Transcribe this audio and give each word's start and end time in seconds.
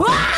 Ah! 0.00 0.37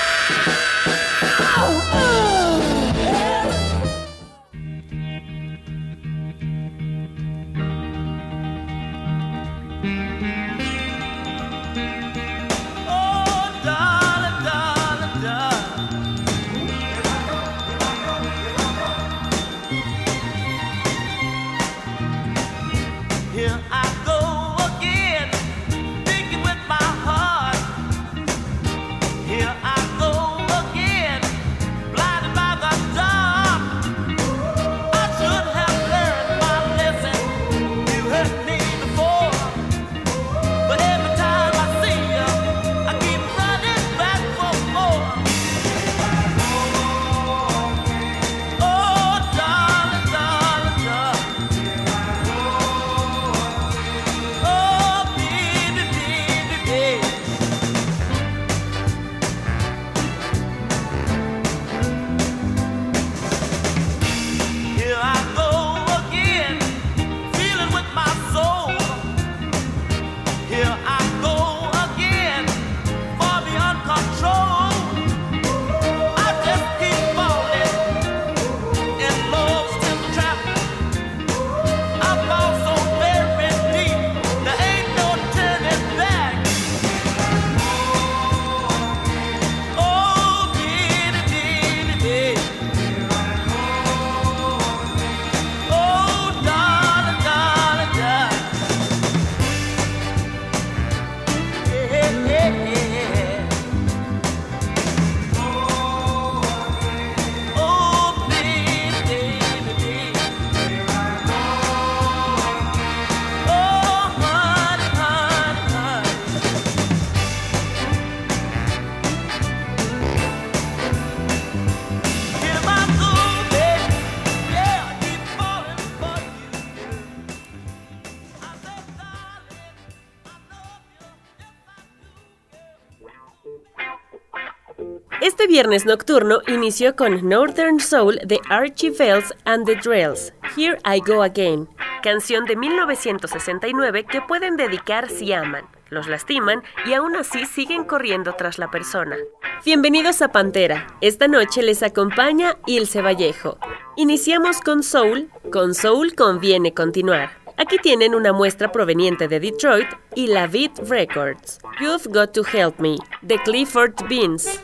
Viernes 135.61 135.85
nocturno 135.85 136.41
inició 136.47 136.97
con 136.97 137.29
Northern 137.29 137.81
Soul 137.81 138.19
de 138.25 138.41
Archie 138.49 138.93
Bells 138.93 139.35
and 139.45 139.67
the 139.67 139.77
Drells, 139.77 140.33
Here 140.57 140.79
I 140.87 141.01
Go 141.01 141.23
Again, 141.23 141.69
canción 142.03 142.47
de 142.47 142.57
1969 142.57 144.07
que 144.07 144.23
pueden 144.23 144.57
dedicar 144.57 145.11
si 145.11 145.35
aman, 145.35 145.67
los 145.91 146.09
lastiman 146.09 146.63
y 146.87 146.95
aún 146.95 147.15
así 147.15 147.45
siguen 147.45 147.85
corriendo 147.85 148.33
tras 148.39 148.59
la 148.59 148.71
persona. 148.71 149.19
Bienvenidos 149.63 150.23
a 150.23 150.33
Pantera, 150.33 150.87
esta 151.03 151.29
noche 151.29 151.63
les 151.63 151.83
acompaña 151.83 152.57
Ilse 152.65 153.03
Vallejo. 153.03 153.59
Iniciamos 153.97 154.63
con 154.63 154.83
Soul, 154.83 155.29
con 155.53 155.75
Soul 155.75 156.15
conviene 156.15 156.73
continuar. 156.73 157.33
Aquí 157.59 157.77
tienen 157.77 158.15
una 158.15 158.33
muestra 158.33 158.73
proveniente 158.73 159.29
de 159.29 159.39
Detroit 159.41 159.89
y 160.15 160.29
la 160.29 160.47
Beat 160.47 160.89
Records. 160.89 161.59
You've 161.79 162.09
Got 162.09 162.33
to 162.33 162.45
Help 162.51 162.81
Me, 162.81 162.97
de 163.21 163.37
Clifford 163.43 163.93
Beans. 164.09 164.59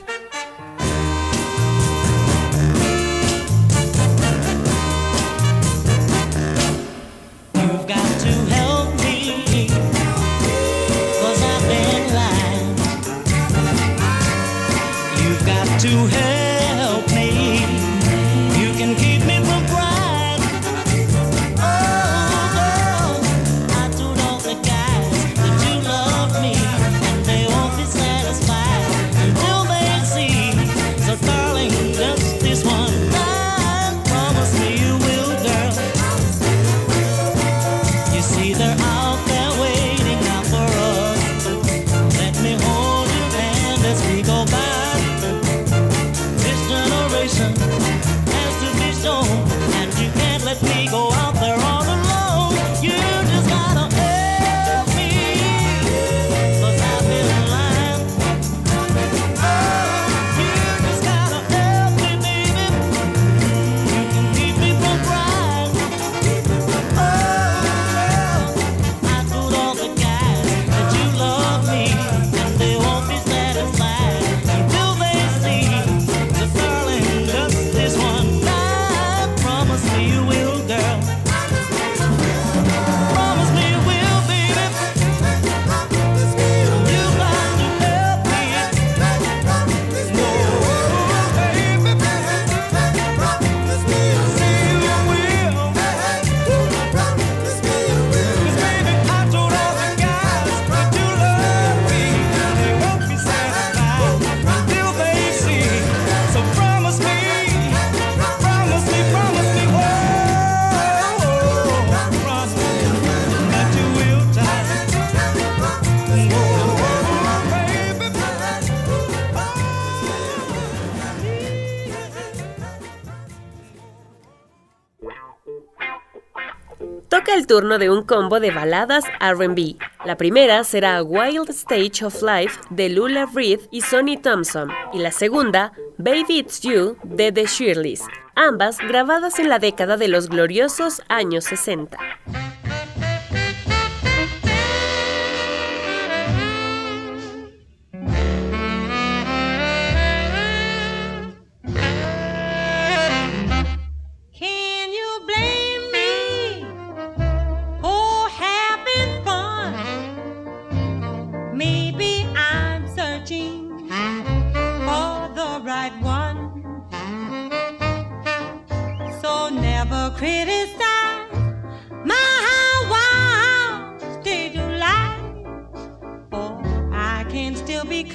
Turno 127.46 127.78
de 127.78 127.90
un 127.90 128.02
combo 128.02 128.40
de 128.40 128.50
baladas 128.50 129.04
RB. 129.20 129.76
La 130.04 130.16
primera 130.16 130.64
será 130.64 131.02
Wild 131.02 131.50
Stage 131.50 132.04
of 132.04 132.22
Life 132.22 132.58
de 132.70 132.88
Lula 132.88 133.26
Reed 133.32 133.60
y 133.70 133.80
Sonny 133.80 134.16
Thompson, 134.16 134.68
y 134.92 134.98
la 134.98 135.12
segunda, 135.12 135.72
Baby 135.98 136.38
It's 136.38 136.60
You 136.60 136.96
de 137.04 137.32
The 137.32 137.46
Shirleys, 137.46 138.04
ambas 138.34 138.78
grabadas 138.78 139.38
en 139.38 139.48
la 139.48 139.58
década 139.58 139.96
de 139.96 140.08
los 140.08 140.28
gloriosos 140.28 141.02
años 141.08 141.44
60. 141.44 141.96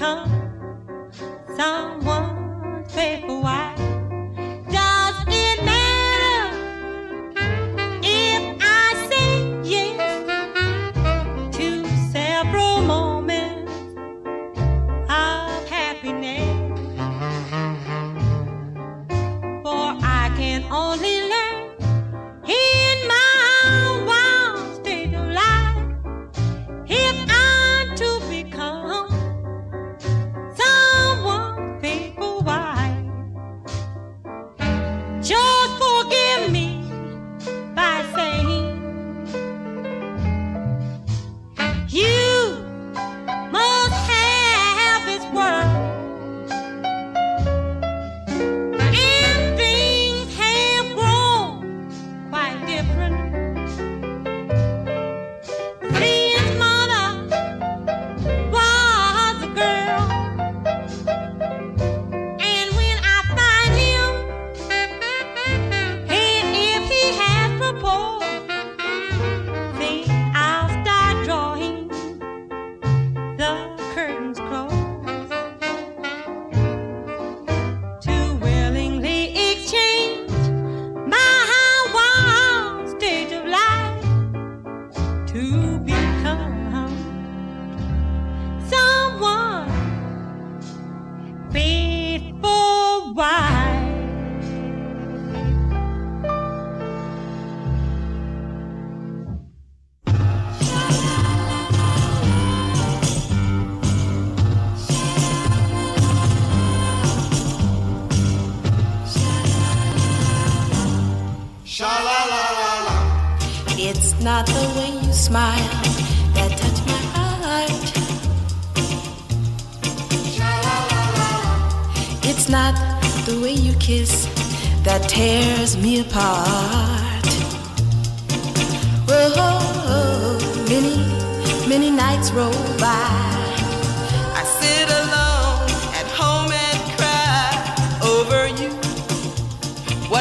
come. 0.01 1.11
Some 1.55 2.00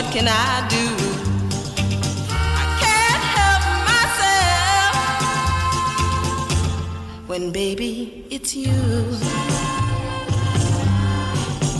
What 0.01 0.13
can 0.15 0.29
I 0.29 0.67
do? 0.71 0.87
I 2.33 2.65
can't 2.81 3.25
help 3.37 3.63
myself 3.93 4.97
when 7.29 7.53
baby 7.53 8.25
it's 8.31 8.57
you. 8.57 8.73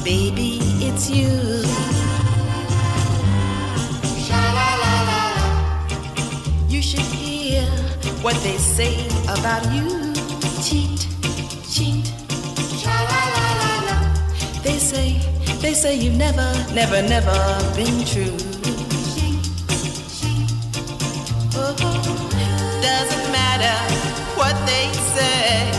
Baby, 0.05 0.61
it's 0.87 1.09
you. 1.09 1.31
You 6.69 6.83
should 6.83 7.01
hear 7.01 7.65
what 8.21 8.37
they 8.43 8.59
say 8.59 9.09
about 9.29 9.65
you. 9.73 10.13
Cheat, 10.63 11.09
they 15.71 15.75
say 15.75 15.95
you've 15.95 16.17
never, 16.17 16.53
never, 16.75 17.01
never 17.01 17.39
been 17.77 18.05
true. 18.05 18.35
Oh, 21.55 21.73
doesn't 22.83 23.27
matter 23.31 23.77
what 24.35 24.57
they 24.67 24.91
say. 25.15 25.71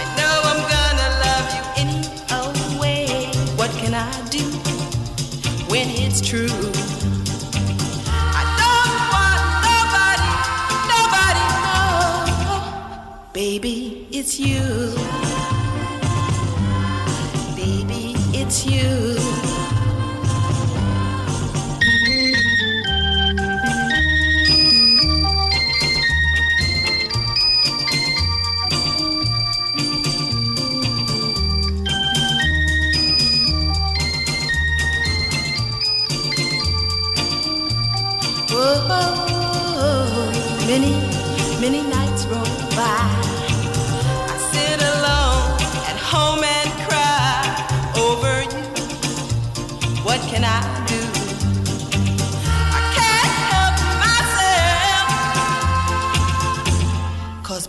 I 0.00 0.02
know 0.18 0.34
I'm 0.50 0.62
gonna 0.76 1.08
love 1.24 1.46
you 1.56 1.62
any 1.82 2.00
old 2.36 2.78
way. 2.78 3.06
What 3.56 3.70
can 3.80 3.94
I 3.94 4.12
do 4.28 4.44
when 5.72 5.88
it's 5.88 6.20
true? 6.20 6.60
I 8.36 8.44
don't 8.60 9.00
want 9.14 9.40
nobody, 9.72 10.32
nobody, 10.92 11.44
no. 11.64 13.32
Baby, 13.32 14.08
it's 14.10 14.38
you. 14.38 15.23
It's 18.54 18.66
you. 18.66 19.23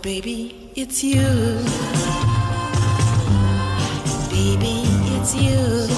Baby, 0.06 0.70
it's 0.76 1.02
you. 1.02 1.26
Baby, 4.30 4.84
it's 5.16 5.34
you. 5.34 5.88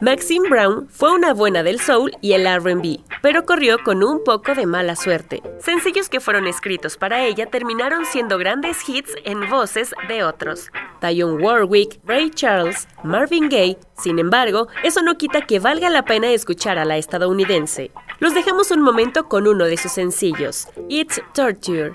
Maxine 0.00 0.46
Brown 0.50 0.86
fue 0.90 1.12
una 1.12 1.32
buena 1.32 1.62
del 1.62 1.80
soul 1.80 2.14
y 2.20 2.34
el 2.34 2.44
RB, 2.44 3.00
pero 3.24 3.46
corrió 3.46 3.78
con 3.82 4.04
un 4.04 4.22
poco 4.22 4.54
de 4.54 4.66
mala 4.66 4.96
suerte. 4.96 5.42
Sencillos 5.58 6.10
que 6.10 6.20
fueron 6.20 6.46
escritos 6.46 6.98
para 6.98 7.24
ella 7.24 7.46
terminaron 7.46 8.04
siendo 8.04 8.36
grandes 8.36 8.86
hits 8.86 9.14
en 9.24 9.48
voces 9.48 9.94
de 10.08 10.22
otros. 10.22 10.70
Dionne 11.00 11.42
Warwick, 11.42 12.00
Ray 12.04 12.28
Charles, 12.28 12.86
Marvin 13.02 13.48
Gaye. 13.48 13.78
Sin 13.96 14.18
embargo, 14.18 14.68
eso 14.82 15.00
no 15.00 15.16
quita 15.16 15.40
que 15.40 15.58
valga 15.58 15.88
la 15.88 16.04
pena 16.04 16.32
escuchar 16.32 16.76
a 16.76 16.84
la 16.84 16.98
estadounidense. 16.98 17.92
Los 18.18 18.34
dejamos 18.34 18.70
un 18.70 18.82
momento 18.82 19.26
con 19.26 19.46
uno 19.48 19.64
de 19.64 19.78
sus 19.78 19.92
sencillos, 19.92 20.68
It's 20.90 21.22
Torture. 21.32 21.94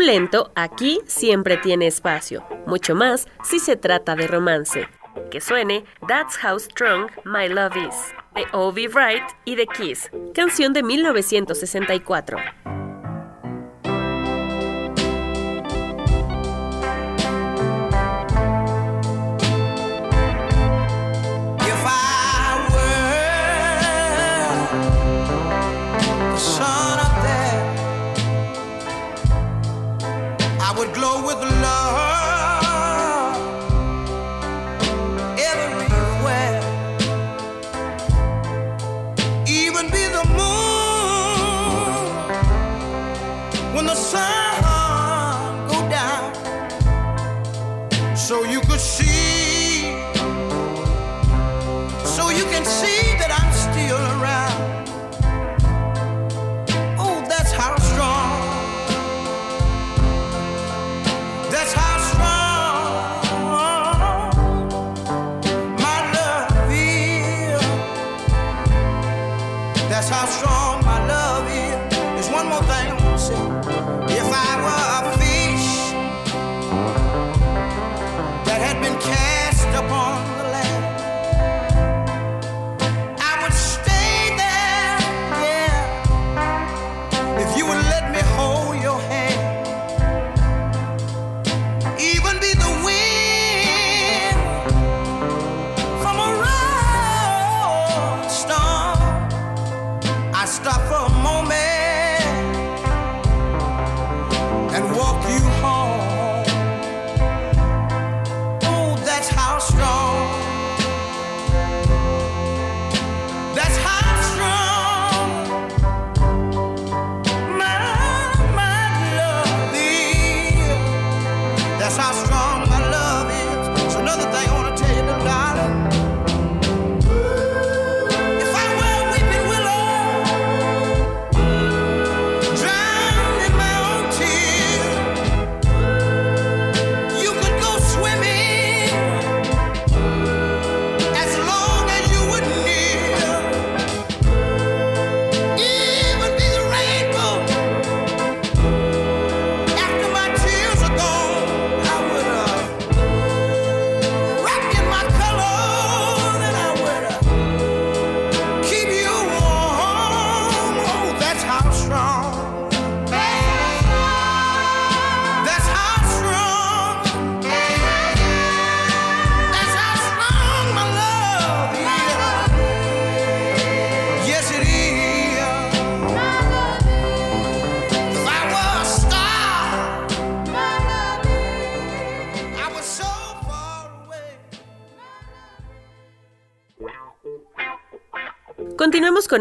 Lento 0.00 0.52
aquí 0.54 1.00
siempre 1.06 1.56
tiene 1.56 1.86
espacio, 1.86 2.44
mucho 2.66 2.94
más 2.94 3.26
si 3.42 3.58
se 3.58 3.76
trata 3.76 4.16
de 4.16 4.26
romance. 4.26 4.88
Que 5.30 5.40
suene 5.40 5.84
That's 6.06 6.38
How 6.42 6.58
Strong 6.58 7.10
My 7.24 7.48
Love 7.48 7.76
Is, 7.76 8.14
de 8.34 8.44
Ovi 8.52 8.86
Wright 8.88 9.24
y 9.44 9.56
The 9.56 9.66
Kiss, 9.66 10.10
canción 10.34 10.72
de 10.72 10.82
1964. 10.82 12.38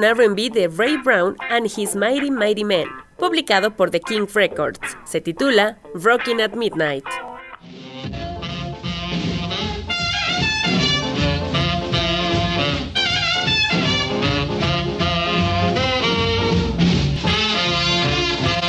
RB 0.04 0.52
de 0.52 0.68
Ray 0.68 0.98
Brown 0.98 1.36
and 1.50 1.66
His 1.66 1.96
Mighty 1.96 2.30
Mighty 2.30 2.64
Men, 2.64 2.88
publicado 3.18 3.76
por 3.76 3.90
The 3.90 4.00
King 4.00 4.28
Records. 4.34 4.80
Se 5.06 5.22
titula 5.22 5.78
Rockin' 5.94 6.42
at 6.42 6.56
Midnight. 6.56 7.06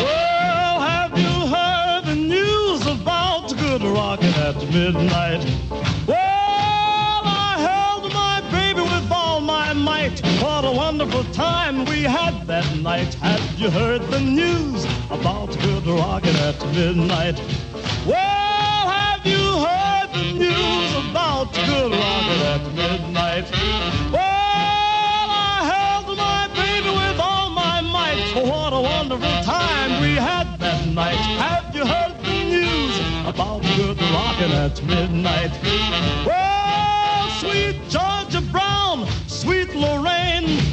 Well, 0.01 0.81
have 0.81 1.19
you 1.19 1.47
heard 1.49 2.05
the 2.05 2.15
news 2.15 2.87
about 2.87 3.49
good 3.59 3.83
rockin' 3.83 4.35
at 4.35 4.57
midnight? 4.73 5.84
Wonderful 11.15 11.35
time 11.35 11.85
we 11.85 12.03
had 12.03 12.47
that 12.47 12.77
night. 12.79 13.15
Have 13.15 13.59
you 13.59 13.71
heard 13.71 14.03
the 14.11 14.21
news 14.21 14.85
about 15.11 15.57
good 15.61 15.87
rockin' 15.87 16.35
at 16.37 16.59
midnight? 16.75 17.41
Well, 18.05 18.89
have 18.89 19.25
you 19.25 19.39
heard 19.39 20.11
the 20.13 20.33
news 20.33 21.11
about 21.11 21.55
good 21.55 21.93
rockin' 21.93 22.43
at 22.55 22.75
midnight? 22.75 23.51
Well, 24.13 25.29
I 25.31 25.71
held 25.73 26.17
my 26.17 26.49
baby 26.55 26.91
with 26.91 27.21
all 27.21 27.51
my 27.51 27.81
might. 27.81 28.35
What 28.35 28.73
a 28.73 28.81
wonderful 28.81 29.43
time 29.45 30.03
we 30.03 30.15
had 30.15 30.59
that 30.59 30.87
night. 30.89 31.23
Have 31.39 31.75
you 31.75 31.87
heard 31.87 32.17
the 32.25 32.45
news 32.45 32.99
about 33.27 33.63
good 33.77 34.01
rockin' 34.01 34.53
at 34.53 34.83
midnight? 34.83 35.53
Well, 36.27 37.29
sweet 37.41 37.77
Georgia 37.89 38.41
Brown, 38.51 39.07
sweet 39.29 39.75
Lorraine, 39.75 40.64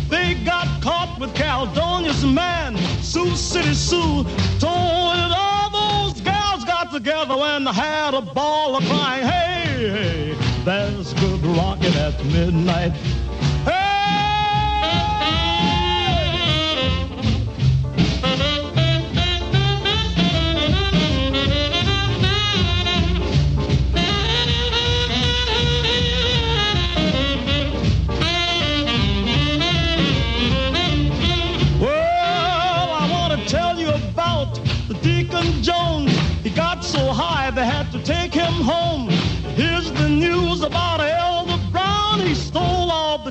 with 1.22 1.36
Caledonia's 1.36 2.26
man. 2.26 2.76
Sioux 3.04 3.36
City 3.36 3.76
Sue 3.76 4.24
told 4.60 5.16
it 5.16 5.32
all 5.32 5.70
those 5.70 6.20
gals 6.22 6.66
got 6.66 6.92
together 6.92 7.36
they 7.64 7.72
had 7.72 8.16
a 8.16 8.22
ball 8.22 8.76
of 8.76 8.84
crying. 8.86 9.24
Hey, 9.24 9.90
hey, 9.90 10.64
there's 10.66 11.14
good 11.14 11.46
rockin' 11.46 11.94
at 11.94 12.26
midnight. 12.26 12.94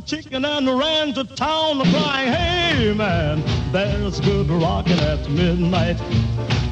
The 0.01 0.07
chicken 0.07 0.45
and 0.45 0.67
ran 0.79 1.13
to 1.15 1.25
town 1.25 1.81
crying, 1.91 2.33
Hey 2.33 2.93
man, 2.95 3.43
there's 3.73 4.21
good 4.21 4.49
rockin' 4.49 4.99
at 5.01 5.29
midnight. 5.31 5.99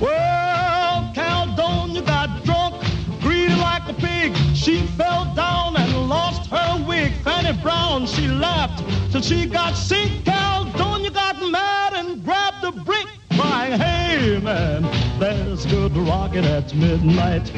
Well, 0.00 1.10
Caledonia 1.14 2.02
got 2.02 2.44
drunk, 2.44 2.82
greedy 3.20 3.54
like 3.54 3.88
a 3.88 3.94
pig. 3.94 4.34
She 4.54 4.86
fell 4.98 5.32
down 5.34 5.76
and 5.76 6.08
lost 6.08 6.50
her 6.50 6.84
wig. 6.86 7.12
Fanny 7.22 7.58
Brown, 7.62 8.06
she 8.06 8.28
laughed 8.28 8.84
till 9.10 9.22
she 9.22 9.46
got 9.46 9.74
sick. 9.74 10.10
Caledonia 10.24 11.10
got 11.10 11.36
mad 11.50 11.94
and 11.94 12.24
grabbed 12.24 12.64
a 12.64 12.72
brick, 12.72 13.08
crying, 13.36 13.78
Hey 13.78 14.40
man, 14.42 14.82
there's 15.18 15.66
good 15.66 15.96
rockin' 15.96 16.44
at 16.44 16.74
midnight. 16.74 17.50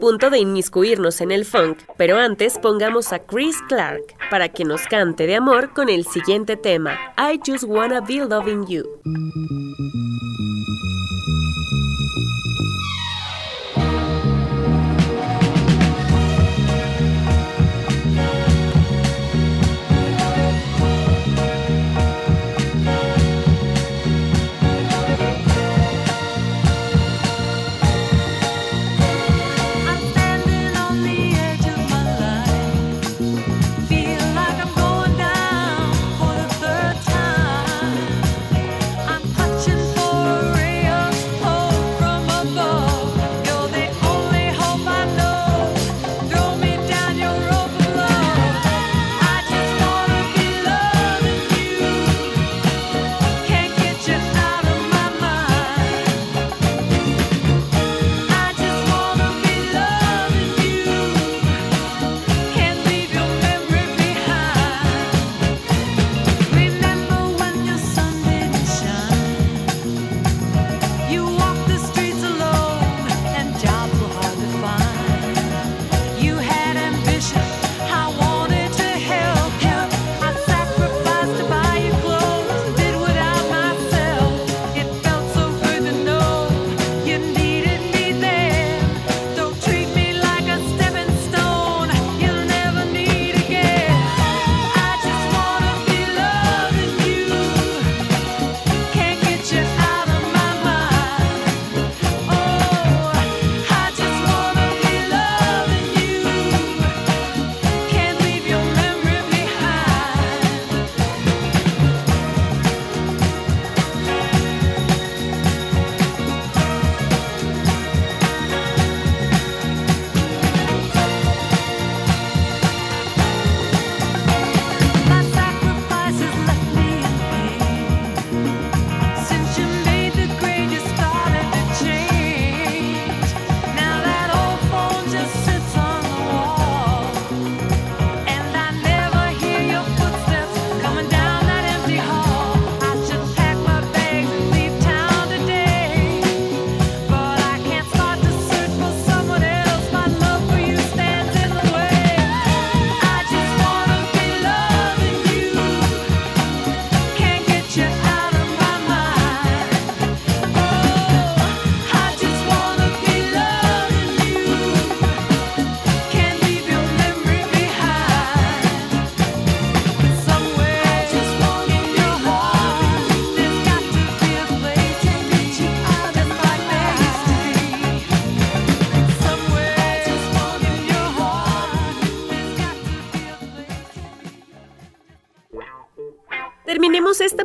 Punto 0.00 0.30
de 0.30 0.38
inmiscuirnos 0.38 1.20
en 1.20 1.30
el 1.30 1.44
funk, 1.44 1.78
pero 1.96 2.16
antes 2.16 2.58
pongamos 2.58 3.12
a 3.12 3.20
Chris 3.20 3.56
Clark 3.68 4.02
para 4.30 4.48
que 4.48 4.64
nos 4.64 4.82
cante 4.88 5.26
de 5.26 5.36
amor 5.36 5.72
con 5.72 5.88
el 5.88 6.04
siguiente 6.04 6.56
tema, 6.56 6.98
I 7.16 7.38
Just 7.46 7.64
Wanna 7.64 8.00
Be 8.00 8.16
Loving 8.16 8.66
You. 8.66 9.99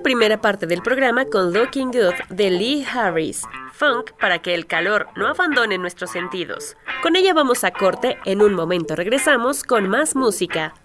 primera 0.06 0.40
parte 0.40 0.68
del 0.68 0.84
programa 0.84 1.26
con 1.26 1.52
Looking 1.52 1.88
Good 1.88 2.14
de 2.30 2.52
Lee 2.52 2.86
Harris, 2.86 3.42
funk 3.74 4.12
para 4.22 4.38
que 4.38 4.54
el 4.54 4.68
calor 4.68 5.08
no 5.16 5.26
abandone 5.26 5.80
nuestros 5.80 6.12
sentidos. 6.12 6.78
Con 7.02 7.16
ella 7.16 7.34
vamos 7.34 7.64
a 7.64 7.72
corte, 7.72 8.20
en 8.24 8.44
un 8.44 8.54
momento 8.54 8.96
regresamos 8.96 9.64
con 9.64 9.90
más 9.90 10.16
música. 10.16 10.76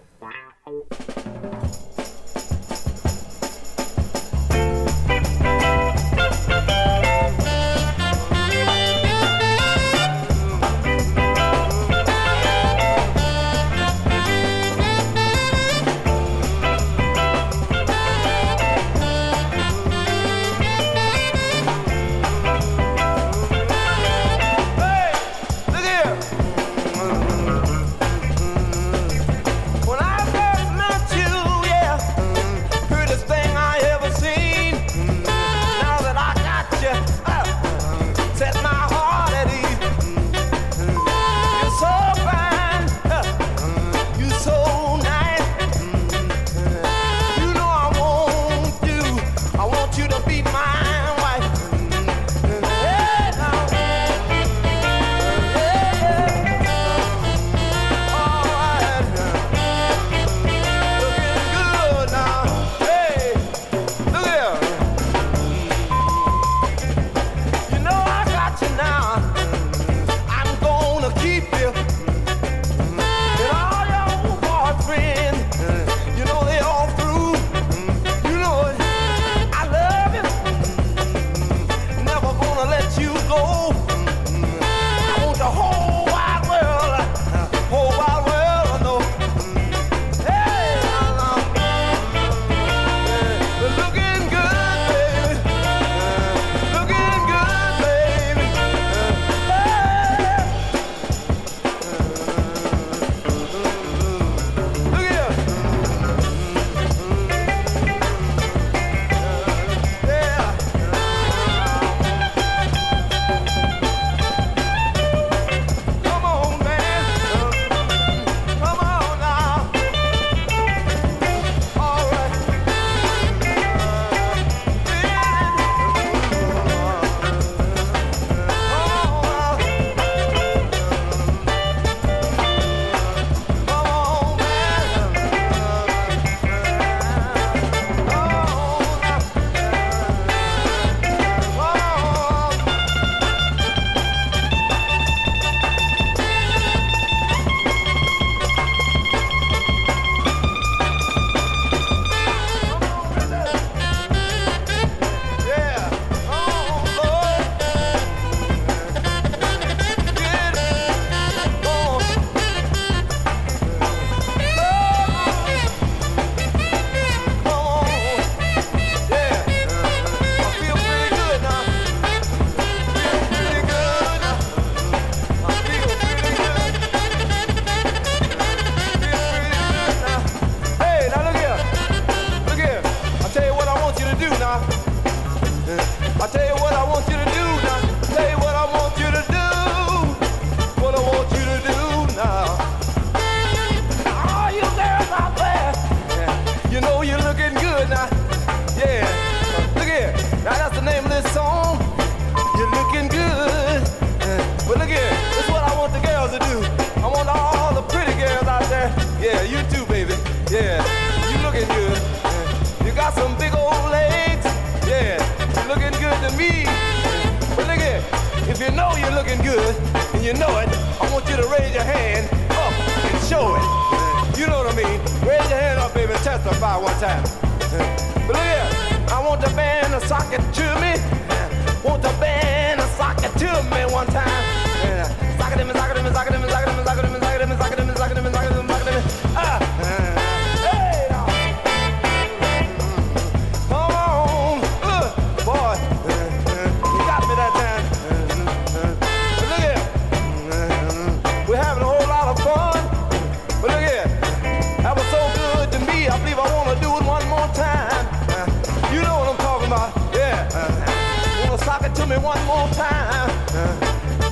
one 262.31 262.45
more 262.45 262.69
time. 262.69 263.29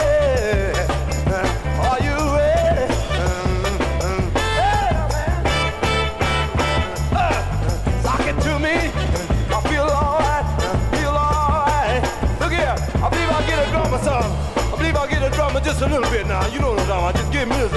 Are 1.86 2.00
you 2.06 2.16
ready? 2.34 2.86
Yeah, 4.58 5.06
man. 5.12 5.34
Uh, 7.14 7.38
sock 8.02 8.26
it 8.26 8.36
to 8.46 8.52
me. 8.58 8.74
I 9.54 9.58
feel 9.70 9.86
alright. 9.98 10.46
Feel 10.94 11.14
alright. 11.14 12.02
Look 12.40 12.52
here. 12.52 12.74
I 13.04 13.06
believe 13.10 13.30
I'll 13.30 13.46
get 13.46 13.58
a 13.64 13.70
drum 13.70 13.94
or. 13.94 13.98
I 14.58 14.76
believe 14.76 14.96
I'll 14.96 15.08
get 15.08 15.22
a 15.22 15.30
drummer 15.30 15.60
just 15.60 15.82
a 15.82 15.86
little 15.86 16.10
bit 16.10 16.26
now. 16.26 16.44
You 16.48 16.58
know 16.58 16.70
what 16.72 16.80
I'm 16.80 16.86
talking 16.88 17.04
about. 17.04 17.14
Just 17.14 17.30
give 17.32 17.48
me 17.48 17.60
a 17.62 17.67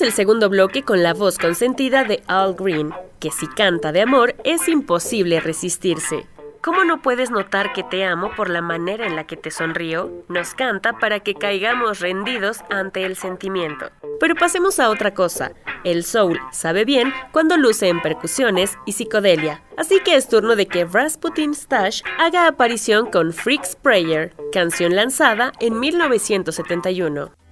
El 0.00 0.12
segundo 0.12 0.48
bloque 0.48 0.82
con 0.82 1.04
la 1.04 1.14
voz 1.14 1.38
consentida 1.38 2.02
de 2.02 2.22
Al 2.26 2.54
Green, 2.54 2.92
que 3.20 3.30
si 3.30 3.46
canta 3.46 3.92
de 3.92 4.02
amor 4.02 4.34
es 4.42 4.68
imposible 4.68 5.38
resistirse. 5.38 6.26
¿Cómo 6.60 6.84
no 6.84 7.00
puedes 7.00 7.30
notar 7.30 7.72
que 7.72 7.84
te 7.84 8.04
amo 8.04 8.32
por 8.36 8.50
la 8.50 8.60
manera 8.60 9.06
en 9.06 9.14
la 9.14 9.24
que 9.24 9.36
te 9.36 9.52
sonrío? 9.52 10.10
Nos 10.28 10.54
canta 10.54 10.94
para 10.98 11.20
que 11.20 11.34
caigamos 11.34 12.00
rendidos 12.00 12.58
ante 12.70 13.04
el 13.04 13.14
sentimiento. 13.14 13.90
Pero 14.18 14.34
pasemos 14.34 14.80
a 14.80 14.90
otra 14.90 15.14
cosa. 15.14 15.52
El 15.84 16.02
soul 16.02 16.40
sabe 16.50 16.84
bien 16.84 17.12
cuando 17.30 17.56
luce 17.56 17.88
en 17.88 18.02
percusiones 18.02 18.76
y 18.86 18.92
psicodelia. 18.92 19.62
Así 19.76 20.00
que 20.00 20.16
es 20.16 20.28
turno 20.28 20.56
de 20.56 20.66
que 20.66 20.86
Rasputin 20.86 21.54
Stash 21.54 22.02
haga 22.18 22.48
aparición 22.48 23.06
con 23.06 23.32
Freak's 23.32 23.76
Prayer, 23.76 24.34
canción 24.52 24.96
lanzada 24.96 25.52
en 25.60 25.78
1971. 25.78 27.43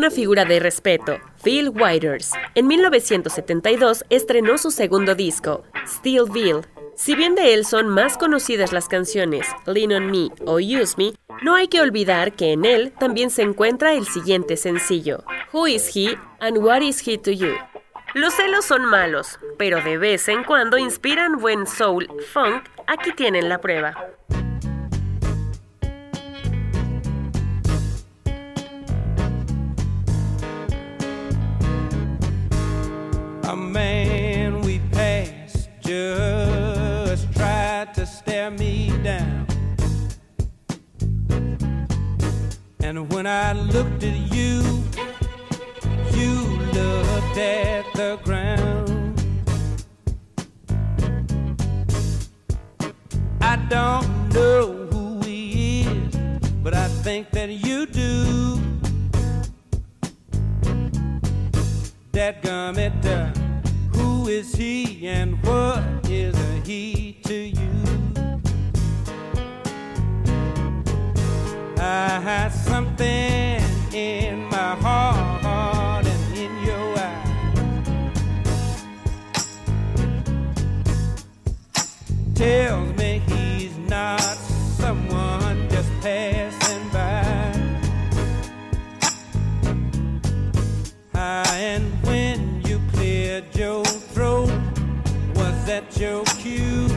Una 0.00 0.10
figura 0.10 0.46
de 0.46 0.60
respeto, 0.60 1.18
Phil 1.44 1.68
Withers. 1.68 2.32
En 2.54 2.66
1972 2.68 4.02
estrenó 4.08 4.56
su 4.56 4.70
segundo 4.70 5.14
disco, 5.14 5.62
Stillville. 5.86 6.62
Si 6.94 7.14
bien 7.14 7.34
de 7.34 7.52
él 7.52 7.66
son 7.66 7.86
más 7.86 8.16
conocidas 8.16 8.72
las 8.72 8.88
canciones 8.88 9.46
Lean 9.66 9.92
on 9.92 10.10
Me 10.10 10.30
o 10.46 10.54
Use 10.54 10.94
Me, 10.96 11.12
no 11.42 11.54
hay 11.54 11.68
que 11.68 11.82
olvidar 11.82 12.32
que 12.32 12.52
en 12.52 12.64
él 12.64 12.94
también 12.98 13.28
se 13.28 13.42
encuentra 13.42 13.92
el 13.92 14.06
siguiente 14.06 14.56
sencillo, 14.56 15.22
Who 15.52 15.66
is 15.66 15.94
He 15.94 16.16
and 16.38 16.56
What 16.56 16.80
is 16.80 17.06
He 17.06 17.18
to 17.18 17.32
You? 17.32 17.52
Los 18.14 18.32
celos 18.32 18.64
son 18.64 18.86
malos, 18.86 19.38
pero 19.58 19.82
de 19.82 19.98
vez 19.98 20.28
en 20.28 20.44
cuando 20.44 20.78
inspiran 20.78 21.36
buen 21.36 21.66
soul 21.66 22.08
funk. 22.32 22.64
Aquí 22.86 23.12
tienen 23.12 23.50
la 23.50 23.60
prueba. 23.60 23.94
And 42.90 43.08
when 43.12 43.24
I 43.24 43.52
looked 43.52 44.02
at 44.02 44.16
you, 44.34 44.62
you 46.12 46.34
looked 46.74 47.38
at 47.38 47.84
the 47.94 48.18
ground. 48.24 49.14
I 53.40 53.54
don't 53.68 54.34
know 54.34 54.88
who 54.90 55.20
he 55.20 55.82
is, 55.82 56.16
but 56.64 56.74
I 56.74 56.88
think 57.04 57.30
that 57.30 57.50
you 57.50 57.86
do. 57.86 58.60
That 62.10 62.42
gummit, 62.42 63.06
uh, 63.06 63.30
who 63.96 64.26
is 64.26 64.52
he 64.52 65.06
and 65.06 65.40
what 65.44 65.84
is 66.10 66.34
a 66.34 66.60
he 66.66 67.20
to 67.22 67.34
you? 67.34 67.69
Had 72.18 72.48
something 72.48 73.62
in 73.94 74.44
my 74.46 74.74
heart 74.82 76.04
and 76.04 76.36
in 76.36 76.64
your 76.64 76.98
eye. 76.98 77.32
Tells 82.34 82.96
me 82.98 83.22
he's 83.28 83.78
not 83.78 84.20
someone 84.20 85.68
just 85.68 85.90
passing 86.00 86.88
by. 86.88 87.54
And 91.14 91.84
when 92.04 92.60
you 92.66 92.80
cleared 92.92 93.54
your 93.54 93.84
throat, 93.84 94.50
was 95.36 95.64
that 95.66 95.96
your 95.96 96.24
cue? 96.24 96.88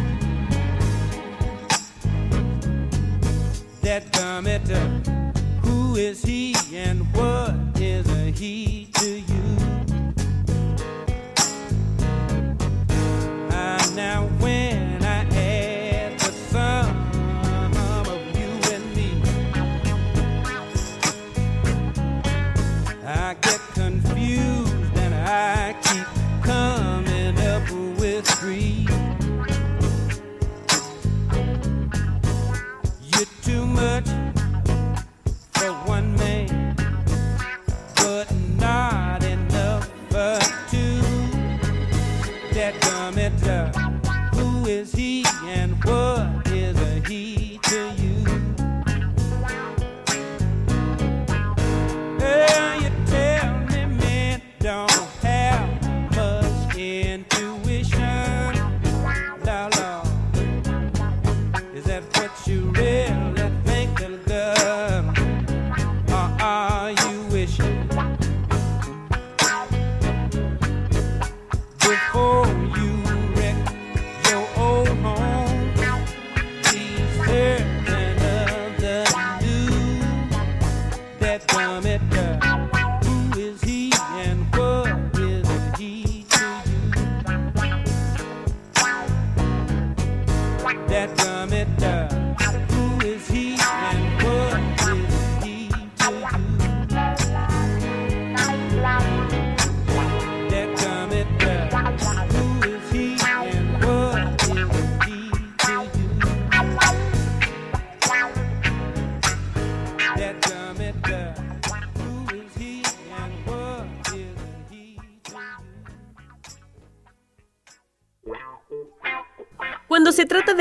That 3.81 4.13
who 4.67 5.02
is 5.95 6.23
he 6.23 6.55
and 6.73 7.01
what 7.15 7.52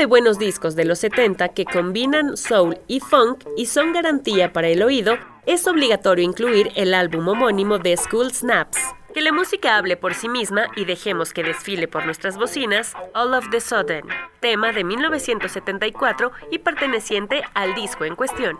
de 0.03 0.07
buenos 0.07 0.37
discos 0.37 0.75
de 0.75 0.83
los 0.83 0.99
70 0.99 1.47
que 1.53 1.63
combinan 1.63 2.35
soul 2.35 2.77
y 2.89 2.99
funk 2.99 3.45
y 3.55 3.67
son 3.67 3.93
garantía 3.93 4.51
para 4.51 4.67
el 4.67 4.83
oído, 4.83 5.17
es 5.45 5.65
obligatorio 5.65 6.25
incluir 6.25 6.73
el 6.75 6.93
álbum 6.93 7.25
homónimo 7.29 7.79
de 7.79 7.95
School 7.95 8.33
Snaps. 8.33 8.77
Que 9.13 9.21
la 9.21 9.31
música 9.31 9.77
hable 9.77 9.95
por 9.95 10.13
sí 10.13 10.27
misma 10.27 10.65
y 10.75 10.83
dejemos 10.83 11.31
que 11.31 11.41
desfile 11.41 11.87
por 11.87 12.05
nuestras 12.05 12.35
bocinas 12.35 12.95
All 13.13 13.33
of 13.33 13.49
the 13.49 13.61
Sudden, 13.61 14.03
tema 14.41 14.73
de 14.73 14.83
1974 14.83 16.33
y 16.51 16.59
perteneciente 16.59 17.41
al 17.53 17.73
disco 17.73 18.03
en 18.03 18.17
cuestión. 18.17 18.59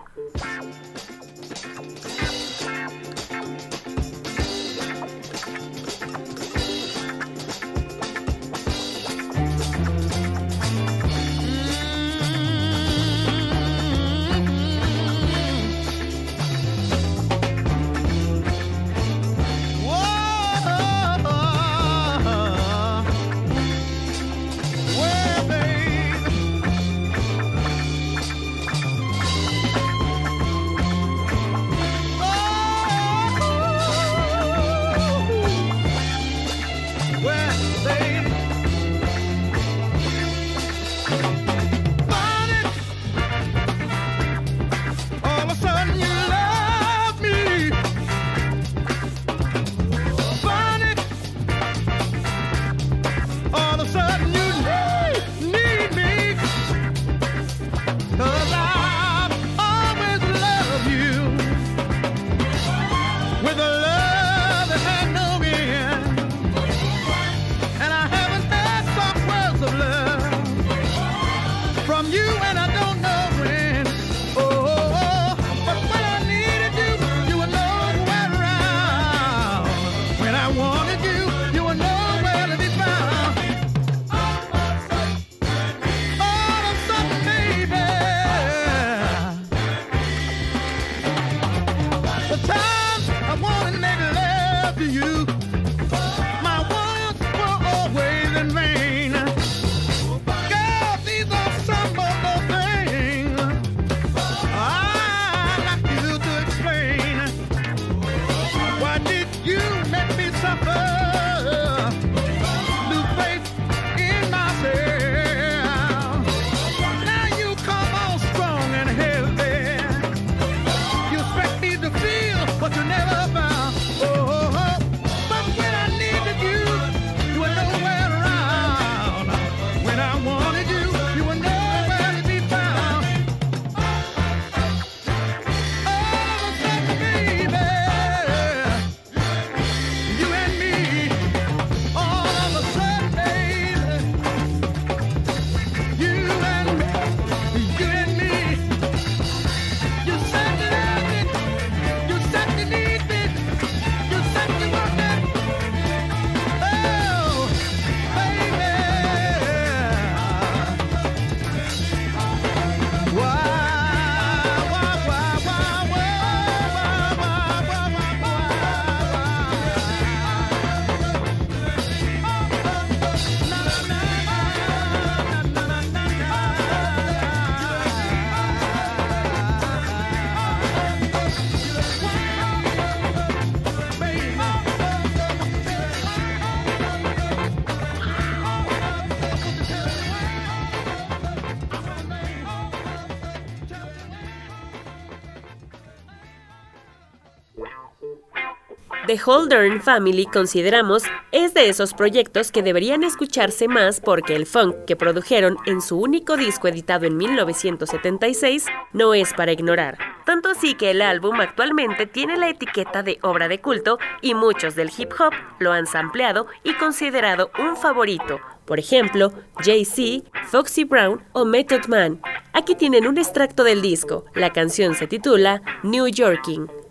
The 199.06 199.20
Holdern 199.26 199.82
Family 199.82 200.26
consideramos 200.26 201.04
es 201.34 201.54
de 201.54 201.68
esos 201.68 201.94
proyectos 201.94 202.54
que 202.54 202.64
deberían 202.64 203.04
escucharse 203.04 203.68
más 203.68 204.00
porque 204.00 204.34
el 204.34 204.46
funk 204.46 204.86
que 204.88 204.96
produjeron 204.96 205.58
en 205.66 205.82
su 205.82 206.00
único 206.00 206.38
disco 206.38 206.70
editado 206.70 207.06
en 207.06 207.18
1976 207.18 208.66
no 208.94 209.14
es 209.14 209.34
para 209.34 209.52
ignorar. 209.52 209.98
Tanto 210.26 210.48
así 210.48 210.76
que 210.76 210.92
el 210.92 211.02
álbum 211.02 211.42
actualmente 211.42 212.06
tiene 212.06 212.38
la 212.38 212.48
etiqueta 212.48 213.04
de 213.04 213.20
obra 213.24 213.50
de 213.50 213.60
culto 213.60 214.00
y 214.22 214.36
muchos 214.36 214.76
del 214.76 214.90
hip 214.98 215.12
hop 215.20 215.34
lo 215.60 215.74
han 215.74 215.86
sampleado 215.86 216.48
y 216.64 216.74
considerado 216.76 217.52
un 217.60 217.76
favorito, 217.76 218.40
por 218.64 218.80
ejemplo, 218.80 219.34
Jay-Z, 219.58 220.30
Foxy 220.46 220.86
Brown 220.86 221.22
o 221.34 221.44
Method 221.44 221.88
Man. 221.88 222.22
Aquí 222.54 222.76
tienen 222.76 223.06
un 223.06 223.18
extracto 223.18 223.66
del 223.66 223.82
disco. 223.82 224.24
La 224.34 224.54
canción 224.54 224.96
se 224.96 225.08
titula 225.08 225.62
New 225.84 226.08
Yorking. 226.08 226.83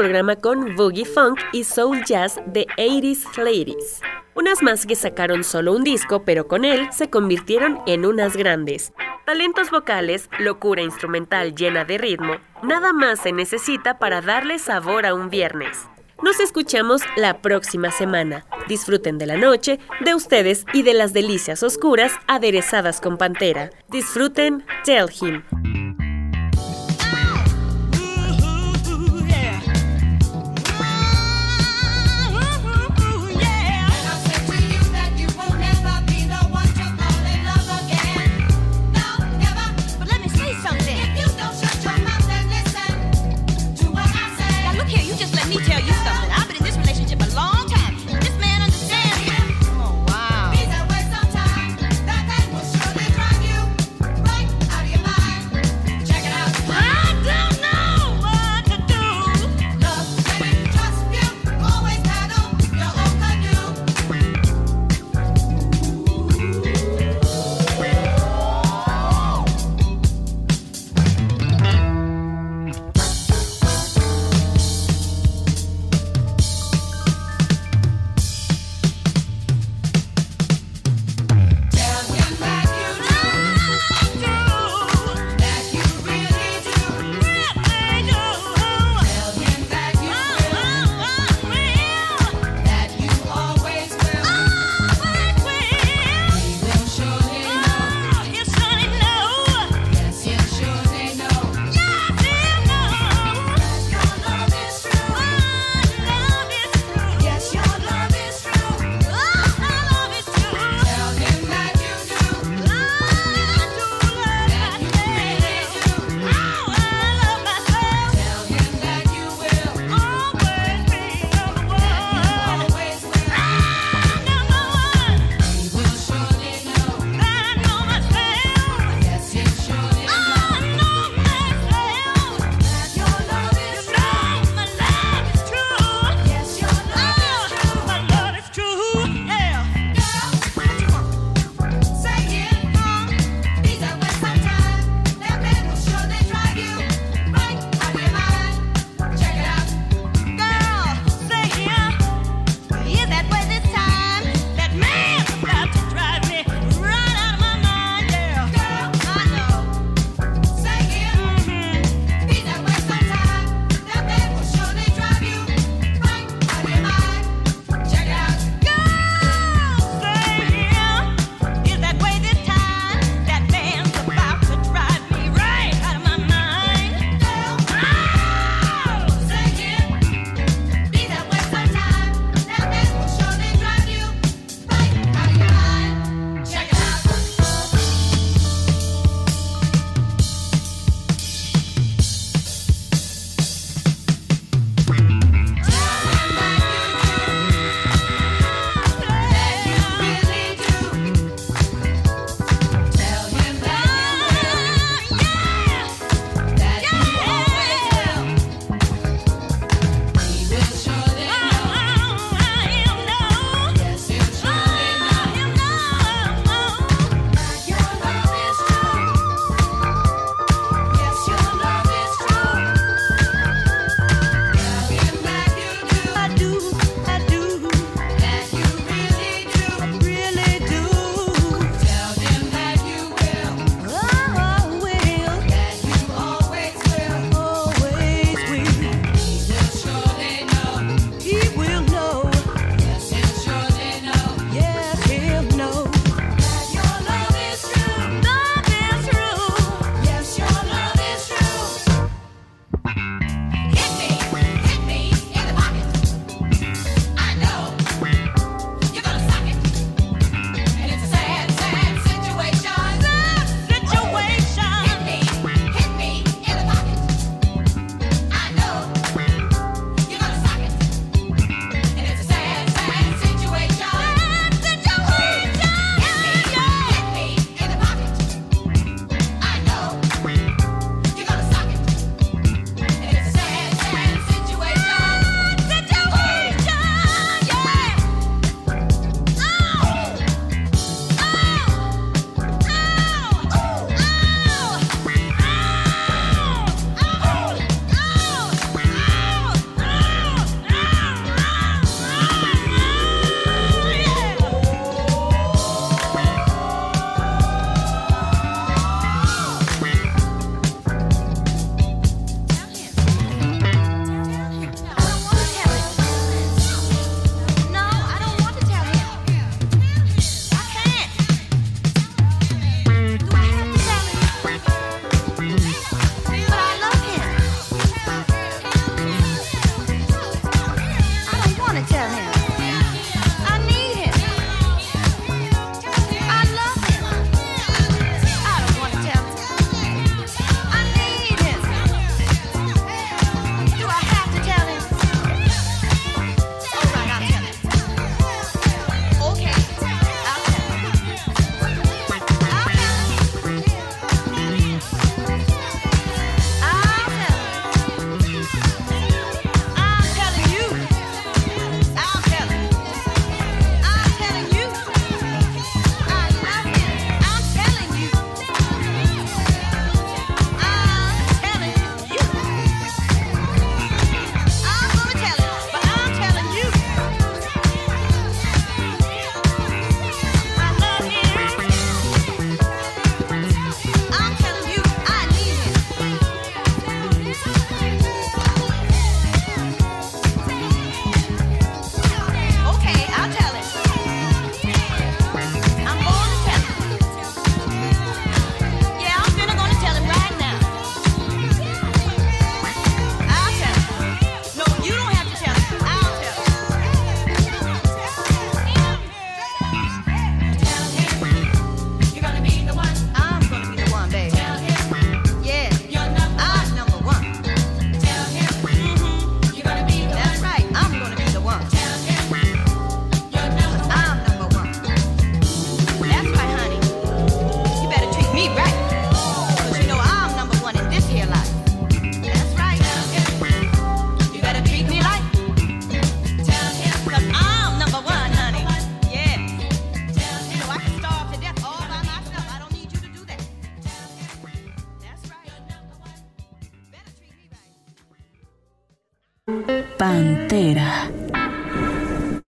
Programa 0.00 0.34
con 0.34 0.76
Boogie 0.76 1.04
Funk 1.04 1.38
y 1.52 1.62
Soul 1.62 2.02
Jazz 2.06 2.40
de 2.46 2.66
80s 2.78 3.36
Ladies. 3.36 4.00
Unas 4.34 4.62
más 4.62 4.86
que 4.86 4.96
sacaron 4.96 5.44
solo 5.44 5.74
un 5.74 5.84
disco, 5.84 6.22
pero 6.24 6.48
con 6.48 6.64
él 6.64 6.88
se 6.90 7.10
convirtieron 7.10 7.82
en 7.86 8.06
unas 8.06 8.34
grandes. 8.34 8.94
Talentos 9.26 9.70
vocales, 9.70 10.30
locura 10.38 10.80
instrumental 10.80 11.54
llena 11.54 11.84
de 11.84 11.98
ritmo, 11.98 12.36
nada 12.62 12.94
más 12.94 13.20
se 13.20 13.32
necesita 13.32 13.98
para 13.98 14.22
darle 14.22 14.58
sabor 14.58 15.04
a 15.04 15.12
un 15.12 15.28
viernes. 15.28 15.86
Nos 16.22 16.40
escuchamos 16.40 17.02
la 17.18 17.42
próxima 17.42 17.90
semana. 17.90 18.46
Disfruten 18.68 19.18
de 19.18 19.26
la 19.26 19.36
noche, 19.36 19.80
de 20.02 20.14
ustedes 20.14 20.64
y 20.72 20.82
de 20.82 20.94
las 20.94 21.12
delicias 21.12 21.62
oscuras 21.62 22.12
aderezadas 22.26 23.02
con 23.02 23.18
pantera. 23.18 23.68
Disfruten 23.88 24.64
Tell 24.82 25.10
Him. 25.20 25.79